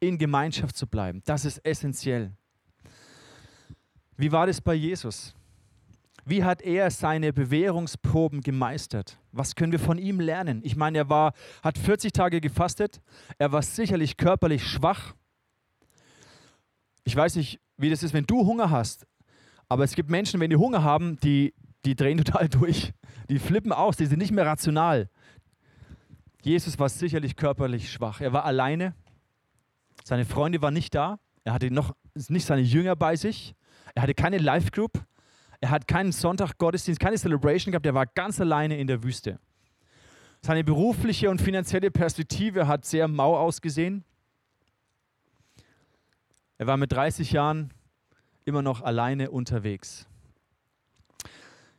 [0.00, 1.22] in Gemeinschaft zu bleiben.
[1.24, 2.32] Das ist essentiell.
[4.16, 5.34] Wie war das bei Jesus?
[6.24, 9.18] Wie hat er seine Bewährungsproben gemeistert?
[9.32, 10.60] Was können wir von ihm lernen?
[10.62, 13.00] Ich meine, er war, hat 40 Tage gefastet.
[13.38, 15.14] Er war sicherlich körperlich schwach.
[17.02, 19.06] Ich weiß nicht, wie das ist, wenn du Hunger hast.
[19.72, 21.54] Aber es gibt Menschen, wenn die Hunger haben, die,
[21.86, 22.92] die drehen total durch.
[23.30, 25.08] Die flippen aus, die sind nicht mehr rational.
[26.42, 28.20] Jesus war sicherlich körperlich schwach.
[28.20, 28.94] Er war alleine.
[30.04, 31.20] Seine Freunde waren nicht da.
[31.44, 31.96] Er hatte noch
[32.28, 33.54] nicht seine Jünger bei sich.
[33.94, 35.06] Er hatte keine Live-Group.
[35.62, 37.86] Er hat keinen Sonntag-Gottesdienst, keine Celebration gehabt.
[37.86, 39.38] Er war ganz alleine in der Wüste.
[40.42, 44.04] Seine berufliche und finanzielle Perspektive hat sehr mau ausgesehen.
[46.58, 47.72] Er war mit 30 Jahren
[48.44, 50.06] immer noch alleine unterwegs.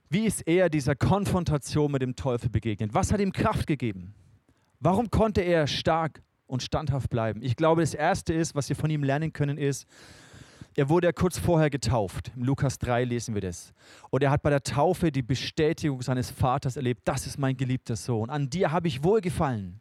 [0.10, 2.94] Wie ist er dieser Konfrontation mit dem Teufel begegnet?
[2.94, 4.14] Was hat ihm Kraft gegeben?
[4.80, 7.42] Warum konnte er stark und standhaft bleiben?
[7.42, 9.88] Ich glaube, das Erste ist, was wir von ihm lernen können, ist,
[10.76, 12.32] er wurde kurz vorher getauft.
[12.36, 13.74] Im Lukas 3 lesen wir das.
[14.10, 17.96] Und er hat bei der Taufe die Bestätigung seines Vaters erlebt, das ist mein geliebter
[17.96, 18.30] Sohn.
[18.30, 19.80] An dir habe ich wohlgefallen.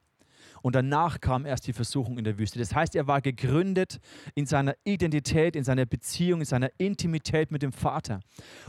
[0.63, 2.59] Und danach kam erst die Versuchung in der Wüste.
[2.59, 3.99] Das heißt, er war gegründet
[4.35, 8.21] in seiner Identität, in seiner Beziehung, in seiner Intimität mit dem Vater.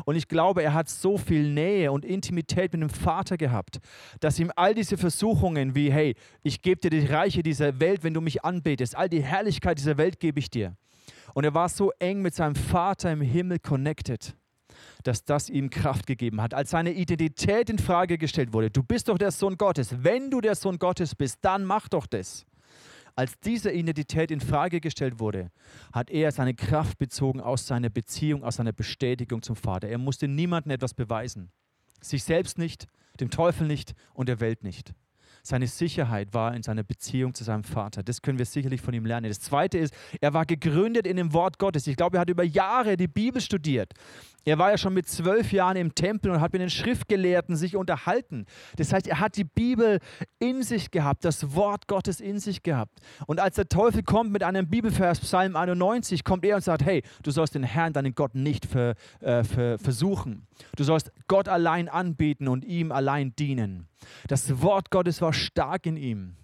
[0.05, 3.79] Und ich glaube, er hat so viel Nähe und Intimität mit dem Vater gehabt,
[4.19, 8.13] dass ihm all diese Versuchungen wie, hey, ich gebe dir die Reiche dieser Welt, wenn
[8.13, 10.75] du mich anbetest, all die Herrlichkeit dieser Welt gebe ich dir.
[11.33, 14.35] Und er war so eng mit seinem Vater im Himmel connected
[15.03, 18.71] dass das ihm Kraft gegeben hat, als seine Identität in Frage gestellt wurde.
[18.71, 19.95] Du bist doch der Sohn Gottes.
[20.03, 22.45] Wenn du der Sohn Gottes bist, dann mach doch das.
[23.15, 25.51] Als diese Identität in Frage gestellt wurde,
[25.91, 29.87] hat er seine Kraft bezogen aus seiner Beziehung, aus seiner Bestätigung zum Vater.
[29.87, 31.51] Er musste niemandem etwas beweisen.
[32.01, 32.87] Sich selbst nicht,
[33.19, 34.93] dem Teufel nicht und der Welt nicht.
[35.45, 38.01] Seine Sicherheit war in seiner Beziehung zu seinem Vater.
[38.01, 39.27] Das können wir sicherlich von ihm lernen.
[39.27, 41.85] Das Zweite ist, er war gegründet in dem Wort Gottes.
[41.85, 43.91] Ich glaube, er hat über Jahre die Bibel studiert.
[44.45, 47.75] Er war ja schon mit zwölf Jahren im Tempel und hat mit den Schriftgelehrten sich
[47.75, 48.45] unterhalten.
[48.75, 49.99] Das heißt, er hat die Bibel
[50.39, 52.99] in sich gehabt, das Wort Gottes in sich gehabt.
[53.25, 57.03] Und als der Teufel kommt mit einem Bibelvers, Psalm 91, kommt er und sagt, hey,
[57.23, 60.45] du sollst den Herrn, deinen Gott nicht ver, äh, ver, versuchen.
[60.75, 63.87] Du sollst Gott allein anbeten und ihm allein dienen.
[64.27, 66.35] Das Wort Gottes war stark in ihm.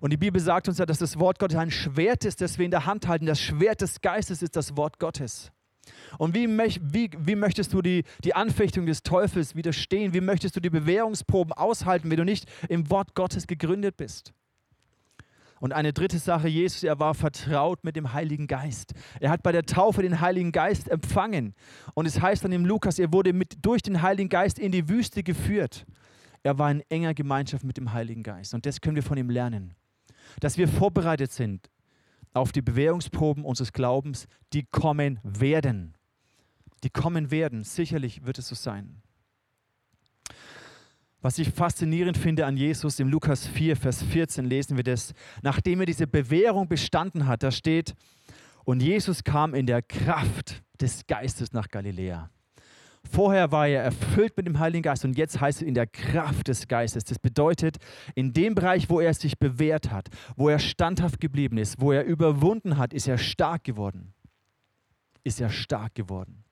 [0.00, 2.64] Und die Bibel sagt uns ja, dass das Wort Gottes ein Schwert ist, das wir
[2.64, 3.26] in der Hand halten.
[3.26, 5.52] Das Schwert des Geistes ist das Wort Gottes.
[6.18, 10.14] Und wie, wie, wie möchtest du die, die Anfechtung des Teufels widerstehen?
[10.14, 14.32] Wie möchtest du die Bewährungsproben aushalten, wenn du nicht im Wort Gottes gegründet bist?
[15.60, 18.94] Und eine dritte Sache, Jesus, er war vertraut mit dem Heiligen Geist.
[19.20, 21.54] Er hat bei der Taufe den Heiligen Geist empfangen.
[21.94, 24.88] Und es heißt dann im Lukas, er wurde mit, durch den Heiligen Geist in die
[24.88, 25.86] Wüste geführt.
[26.42, 28.54] Er war in enger Gemeinschaft mit dem Heiligen Geist.
[28.54, 29.74] Und das können wir von ihm lernen.
[30.40, 31.70] Dass wir vorbereitet sind
[32.34, 35.94] auf die Bewährungsproben unseres Glaubens, die kommen werden.
[36.82, 37.64] Die kommen werden.
[37.64, 39.02] Sicherlich wird es so sein.
[41.20, 45.78] Was ich faszinierend finde an Jesus, im Lukas 4, Vers 14 lesen wir das, nachdem
[45.78, 47.94] er diese Bewährung bestanden hat, da steht,
[48.64, 52.30] und Jesus kam in der Kraft des Geistes nach Galiläa.
[53.10, 56.48] Vorher war er erfüllt mit dem Heiligen Geist und jetzt heißt es in der Kraft
[56.48, 57.04] des Geistes.
[57.04, 57.76] Das bedeutet,
[58.14, 62.04] in dem Bereich, wo er sich bewährt hat, wo er standhaft geblieben ist, wo er
[62.04, 64.14] überwunden hat, ist er stark geworden.
[65.24, 66.44] Ist er stark geworden.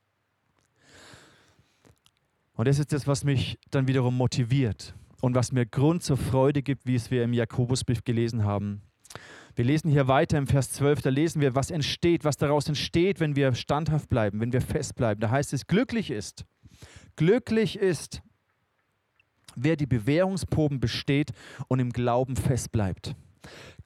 [2.54, 6.62] Und das ist das, was mich dann wiederum motiviert und was mir Grund zur Freude
[6.62, 8.82] gibt, wie es wir im Jakobusbrief gelesen haben.
[9.56, 13.20] Wir lesen hier weiter im Vers 12, da lesen wir, was entsteht, was daraus entsteht,
[13.20, 15.20] wenn wir standhaft bleiben, wenn wir fest bleiben.
[15.20, 16.44] Da heißt es, glücklich ist,
[17.16, 18.22] glücklich ist,
[19.56, 21.32] wer die Bewährungsproben besteht
[21.68, 23.14] und im Glauben fest bleibt.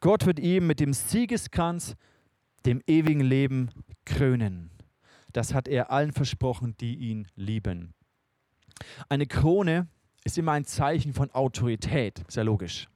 [0.00, 1.96] Gott wird ihm mit dem Siegeskranz,
[2.66, 3.70] dem ewigen Leben
[4.04, 4.70] krönen.
[5.32, 7.94] Das hat er allen versprochen, die ihn lieben.
[9.08, 9.88] Eine Krone
[10.24, 12.88] ist immer ein Zeichen von Autorität, sehr logisch.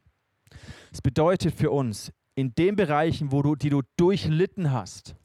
[0.93, 5.17] Es bedeutet für uns, in den Bereichen, wo du, die du durchlitten hast,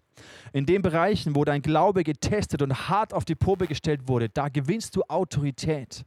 [0.51, 4.49] in den Bereichen, wo dein Glaube getestet und hart auf die Probe gestellt wurde, da
[4.49, 6.05] gewinnst du Autorität.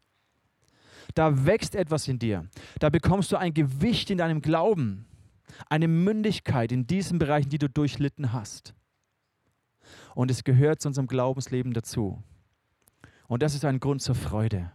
[1.14, 2.48] Da wächst etwas in dir.
[2.80, 5.06] Da bekommst du ein Gewicht in deinem Glauben,
[5.68, 8.74] eine Mündigkeit in diesen Bereichen, die du durchlitten hast.
[10.16, 12.20] Und es gehört zu unserem Glaubensleben dazu.
[13.28, 14.72] Und das ist ein Grund zur Freude,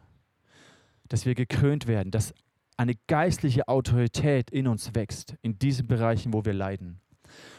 [1.10, 2.34] dass wir gekrönt werden, dass
[2.82, 7.00] eine geistliche Autorität in uns wächst, in diesen Bereichen, wo wir leiden.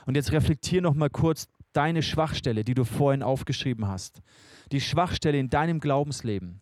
[0.04, 4.20] Und jetzt reflektier noch mal kurz deine Schwachstelle, die du vorhin aufgeschrieben hast.
[4.72, 6.60] Die Schwachstelle in deinem Glaubensleben.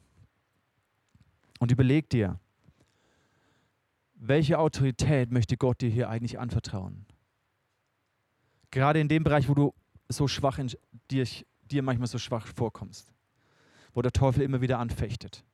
[1.58, 2.38] Und überleg dir,
[4.14, 7.06] welche Autorität möchte Gott dir hier eigentlich anvertrauen?
[8.70, 9.74] Gerade in dem Bereich, wo du
[10.10, 10.70] so schwach in
[11.10, 11.26] dir,
[11.62, 13.14] dir manchmal so schwach vorkommst,
[13.94, 15.44] wo der Teufel immer wieder anfechtet.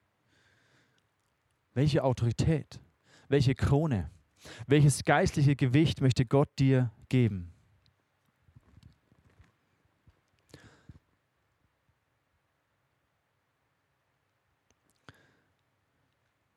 [1.73, 2.81] Welche Autorität,
[3.29, 4.11] welche Krone,
[4.67, 7.53] welches geistliche Gewicht möchte Gott dir geben?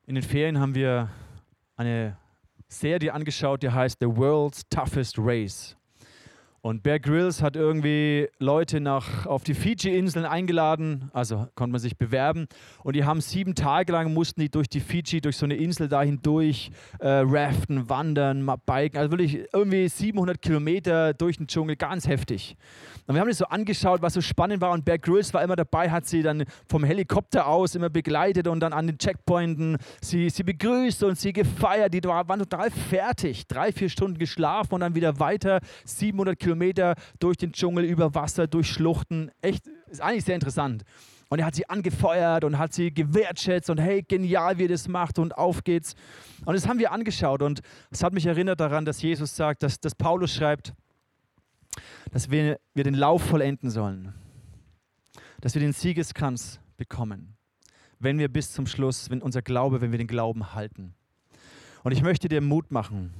[0.05, 1.09] In den Ferien haben wir
[1.75, 2.17] eine
[2.67, 5.78] Serie angeschaut, die heißt The World's Toughest Race.
[6.61, 11.97] Und Bear Grylls hat irgendwie Leute nach, auf die Fiji-Inseln eingeladen, also konnte man sich
[11.97, 12.47] bewerben.
[12.83, 15.87] Und die haben sieben Tage lang, mussten die durch die Fiji, durch so eine Insel
[15.87, 18.99] da hindurch äh, raften, wandern, biken.
[18.99, 22.57] Also wirklich irgendwie 700 Kilometer durch den Dschungel, ganz heftig.
[23.07, 24.71] Und wir haben das so angeschaut, was so spannend war.
[24.71, 28.59] Und Bear Grylls war immer dabei, hat sie dann vom Helikopter aus immer begleitet und
[28.59, 31.93] dann an den Checkpointen sie, sie begrüßt und sie gefeiert.
[31.93, 33.47] Die waren total fertig.
[33.47, 38.15] Drei, vier Stunden geschlafen und dann wieder weiter, 700 Kilometer Kilometer durch den Dschungel, über
[38.15, 39.29] Wasser, durch Schluchten.
[39.41, 40.83] Echt, ist eigentlich sehr interessant.
[41.29, 44.87] Und er hat sie angefeuert und hat sie gewertschätzt und hey, genial, wie er das
[44.87, 45.93] macht und auf geht's.
[46.45, 49.79] Und das haben wir angeschaut und es hat mich erinnert daran, dass Jesus sagt, dass,
[49.79, 50.73] dass Paulus schreibt,
[52.11, 54.15] dass wir, wir den Lauf vollenden sollen,
[55.41, 57.35] dass wir den Siegeskranz bekommen,
[57.99, 60.95] wenn wir bis zum Schluss, wenn unser Glaube, wenn wir den Glauben halten.
[61.83, 63.13] Und ich möchte dir Mut machen,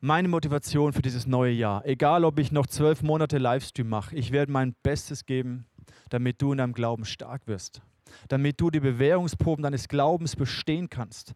[0.00, 1.84] meine Motivation für dieses neue Jahr.
[1.84, 5.66] Egal, ob ich noch zwölf Monate Livestream mache, ich werde mein Bestes geben,
[6.08, 7.82] damit du in deinem Glauben stark wirst.
[8.28, 11.34] Damit du die Bewährungsproben deines Glaubens bestehen kannst.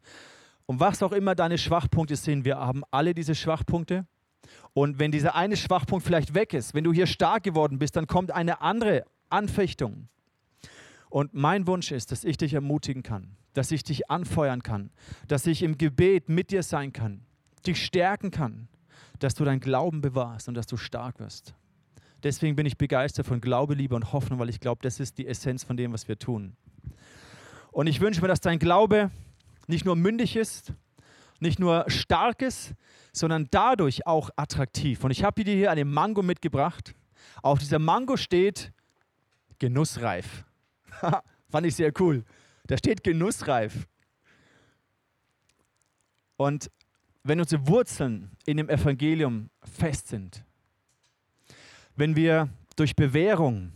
[0.67, 4.07] Und was auch immer deine Schwachpunkte sind, wir haben alle diese Schwachpunkte.
[4.75, 8.07] Und wenn dieser eine Schwachpunkt vielleicht weg ist, wenn du hier stark geworden bist, dann
[8.07, 10.09] kommt eine andere Anfechtung.
[11.11, 14.91] Und mein Wunsch ist, dass ich dich ermutigen kann, dass ich dich anfeuern kann,
[15.29, 17.27] dass ich im Gebet mit dir sein kann,
[17.63, 18.69] dich stärken kann,
[19.19, 21.55] dass du deinen Glauben bewahrst und dass du stark wirst.
[22.23, 25.27] Deswegen bin ich begeistert von Glaube, Liebe und Hoffnung, weil ich glaube, das ist die
[25.27, 26.57] Essenz von dem, was wir tun.
[27.73, 29.11] Und ich wünsche mir, dass dein Glaube
[29.67, 30.73] nicht nur mündig ist,
[31.41, 32.75] nicht nur stark ist,
[33.13, 35.03] sondern dadurch auch attraktiv.
[35.03, 36.95] Und ich habe dir hier eine Mango mitgebracht.
[37.43, 38.73] Auf dieser Mango steht
[39.59, 40.45] genussreif.
[41.51, 42.25] Fand ich sehr cool.
[42.67, 43.89] Da steht genussreif.
[46.37, 46.71] Und
[47.25, 50.45] wenn unsere Wurzeln in dem Evangelium fest sind,
[51.95, 53.73] wenn wir durch Bewährung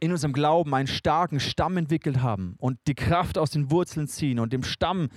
[0.00, 4.38] in unserem Glauben einen starken Stamm entwickelt haben und die Kraft aus den Wurzeln ziehen
[4.38, 5.08] und dem Stamm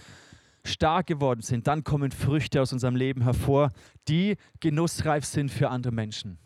[0.64, 3.72] stark geworden sind, dann kommen Früchte aus unserem Leben hervor,
[4.08, 6.38] die genussreif sind für andere Menschen,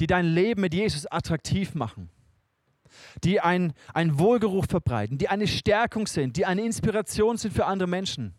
[0.00, 2.10] die dein Leben mit Jesus attraktiv machen,
[3.24, 8.34] die einen Wohlgeruch verbreiten, die eine Stärkung sind, die eine Inspiration sind für andere Menschen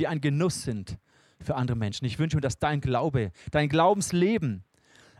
[0.00, 0.98] die ein Genuss sind
[1.40, 2.04] für andere Menschen.
[2.06, 4.64] Ich wünsche mir, dass dein Glaube, dein Glaubensleben,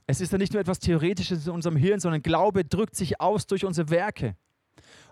[0.06, 3.46] es ist ja nicht nur etwas Theoretisches in unserem Hirn, sondern Glaube drückt sich aus
[3.46, 4.36] durch unsere Werke.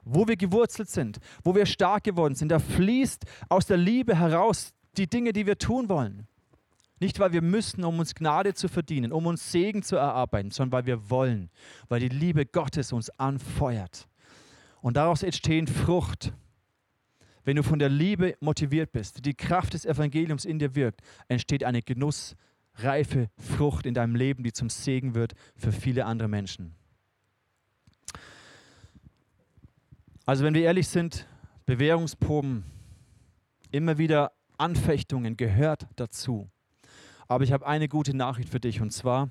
[0.04, 4.72] Wo wir gewurzelt sind, wo wir stark geworden sind, da fließt aus der Liebe heraus
[4.96, 6.26] die Dinge, die wir tun wollen.
[7.00, 10.72] Nicht, weil wir müssen, um uns Gnade zu verdienen, um uns Segen zu erarbeiten, sondern
[10.72, 11.50] weil wir wollen,
[11.88, 14.08] weil die Liebe Gottes uns anfeuert.
[14.80, 16.32] Und daraus entstehen Frucht
[17.44, 21.64] wenn du von der Liebe motiviert bist, die Kraft des Evangeliums in dir wirkt, entsteht
[21.64, 26.74] eine genussreife Frucht in deinem Leben, die zum Segen wird für viele andere Menschen.
[30.26, 31.26] Also wenn wir ehrlich sind,
[31.64, 32.64] Bewährungsproben,
[33.70, 36.50] immer wieder Anfechtungen gehört dazu.
[37.28, 39.30] Aber ich habe eine gute Nachricht für dich und zwar,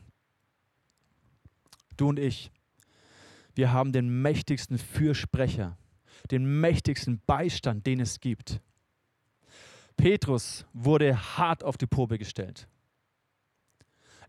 [1.97, 2.51] du und ich,
[3.55, 5.77] wir haben den mächtigsten Fürsprecher
[6.32, 8.61] den mächtigsten Beistand, den es gibt.
[9.95, 12.68] Petrus wurde hart auf die Probe gestellt.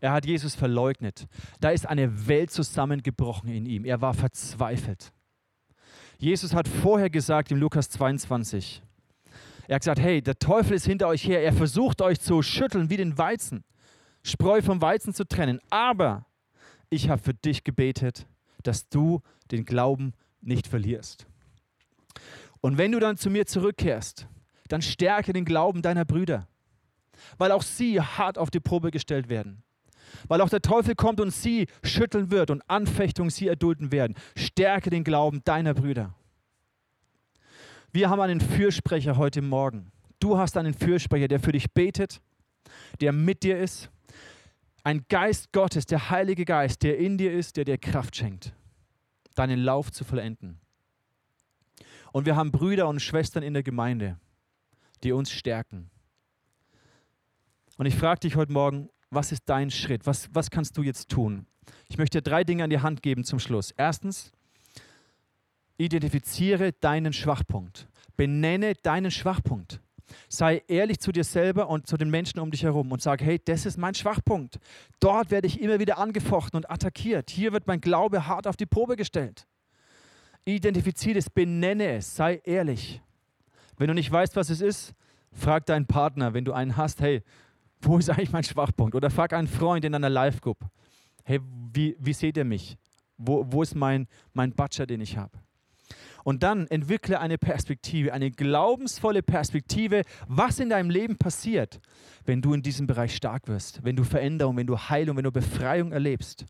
[0.01, 1.27] Er hat Jesus verleugnet.
[1.59, 3.85] Da ist eine Welt zusammengebrochen in ihm.
[3.85, 5.11] Er war verzweifelt.
[6.17, 8.81] Jesus hat vorher gesagt im Lukas 22,
[9.69, 11.43] er hat gesagt, hey, der Teufel ist hinter euch her.
[11.43, 13.63] Er versucht euch zu schütteln wie den Weizen,
[14.23, 15.59] Spreu vom Weizen zu trennen.
[15.69, 16.25] Aber
[16.89, 18.25] ich habe für dich gebetet,
[18.63, 19.21] dass du
[19.51, 21.27] den Glauben nicht verlierst.
[22.61, 24.27] Und wenn du dann zu mir zurückkehrst,
[24.67, 26.47] dann stärke den Glauben deiner Brüder,
[27.37, 29.63] weil auch sie hart auf die Probe gestellt werden.
[30.27, 34.15] Weil auch der Teufel kommt und sie schütteln wird und Anfechtungen sie erdulden werden.
[34.35, 36.15] Stärke den Glauben deiner Brüder.
[37.91, 39.91] Wir haben einen Fürsprecher heute Morgen.
[40.19, 42.21] Du hast einen Fürsprecher, der für dich betet,
[43.01, 43.89] der mit dir ist.
[44.83, 48.53] Ein Geist Gottes, der Heilige Geist, der in dir ist, der dir Kraft schenkt,
[49.35, 50.59] deinen Lauf zu vollenden.
[52.11, 54.19] Und wir haben Brüder und Schwestern in der Gemeinde,
[55.03, 55.89] die uns stärken.
[57.77, 60.05] Und ich frage dich heute Morgen, was ist dein Schritt?
[60.05, 61.45] Was, was kannst du jetzt tun?
[61.87, 63.71] Ich möchte dir drei Dinge an die Hand geben zum Schluss.
[63.77, 64.31] Erstens,
[65.77, 67.87] identifiziere deinen Schwachpunkt.
[68.17, 69.79] Benenne deinen Schwachpunkt.
[70.27, 73.39] Sei ehrlich zu dir selber und zu den Menschen um dich herum und sag, hey,
[73.43, 74.59] das ist mein Schwachpunkt.
[74.99, 77.29] Dort werde ich immer wieder angefochten und attackiert.
[77.29, 79.47] Hier wird mein Glaube hart auf die Probe gestellt.
[80.55, 83.01] Identifiziere es, benenne es, sei ehrlich.
[83.77, 84.93] Wenn du nicht weißt, was es ist,
[85.31, 87.23] frag deinen Partner, wenn du einen hast, hey,
[87.81, 88.95] wo ist eigentlich mein Schwachpunkt?
[88.95, 90.59] Oder frag einen Freund in einer Live-Group,
[91.23, 91.39] hey,
[91.73, 92.77] wie, wie seht ihr mich?
[93.17, 95.37] Wo, wo ist mein, mein Butcher, den ich habe?
[96.23, 101.79] Und dann entwickle eine Perspektive, eine glaubensvolle Perspektive, was in deinem Leben passiert,
[102.25, 105.31] wenn du in diesem Bereich stark wirst, wenn du Veränderung, wenn du Heilung, wenn du
[105.31, 106.45] Befreiung erlebst.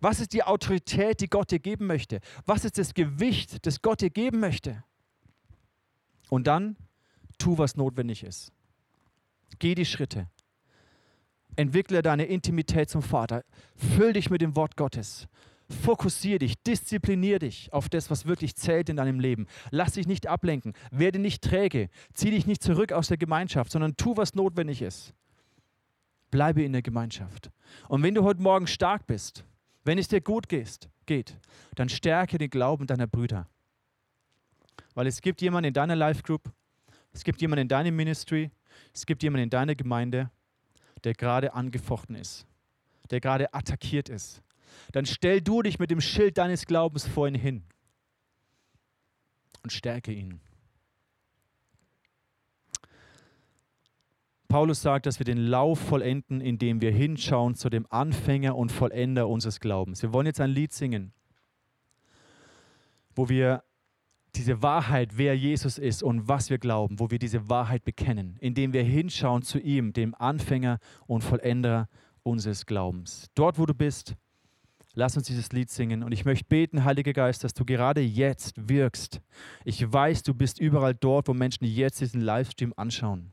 [0.00, 2.20] Was ist die Autorität, die Gott dir geben möchte?
[2.46, 4.84] Was ist das Gewicht, das Gott dir geben möchte?
[6.28, 6.76] Und dann
[7.38, 8.52] tu, was notwendig ist.
[9.58, 10.28] Geh die Schritte.
[11.56, 13.44] Entwickle deine Intimität zum Vater.
[13.76, 15.28] Füll dich mit dem Wort Gottes.
[15.72, 19.46] Fokussiere dich, disziplinier dich auf das, was wirklich zählt in deinem Leben.
[19.70, 23.96] Lass dich nicht ablenken, werde nicht träge, zieh dich nicht zurück aus der Gemeinschaft, sondern
[23.96, 25.14] tu, was notwendig ist.
[26.30, 27.50] Bleibe in der Gemeinschaft.
[27.88, 29.44] Und wenn du heute Morgen stark bist,
[29.84, 31.36] wenn es dir gut geht, geht
[31.74, 33.48] dann stärke den Glauben deiner Brüder.
[34.94, 36.52] Weil es gibt jemanden in deiner Life Group,
[37.12, 38.50] es gibt jemanden in deinem Ministry,
[38.94, 40.30] es gibt jemanden in deiner Gemeinde,
[41.04, 42.46] der gerade angefochten ist,
[43.10, 44.42] der gerade attackiert ist,
[44.92, 47.64] dann stell du dich mit dem Schild deines Glaubens vor ihn hin
[49.62, 50.40] und stärke ihn.
[54.48, 59.26] Paulus sagt, dass wir den Lauf vollenden, indem wir hinschauen zu dem Anfänger und Vollender
[59.26, 60.02] unseres Glaubens.
[60.02, 61.14] Wir wollen jetzt ein Lied singen,
[63.14, 63.62] wo wir
[64.34, 68.74] diese Wahrheit, wer Jesus ist und was wir glauben, wo wir diese Wahrheit bekennen, indem
[68.74, 71.88] wir hinschauen zu ihm, dem Anfänger und Vollender
[72.22, 73.30] unseres Glaubens.
[73.34, 74.16] Dort, wo du bist,
[74.94, 76.02] Lass uns dieses Lied singen.
[76.02, 79.20] Und ich möchte beten, Heiliger Geist, dass du gerade jetzt wirkst.
[79.64, 83.32] Ich weiß, du bist überall dort, wo Menschen jetzt diesen Livestream anschauen.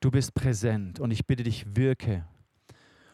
[0.00, 2.26] Du bist präsent und ich bitte dich, wirke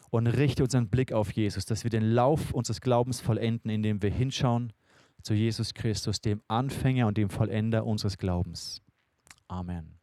[0.09, 4.11] und richte unseren Blick auf Jesus, dass wir den Lauf unseres Glaubens vollenden, indem wir
[4.11, 4.73] hinschauen
[5.21, 8.81] zu Jesus Christus, dem Anfänger und dem Vollender unseres Glaubens.
[9.47, 10.00] Amen.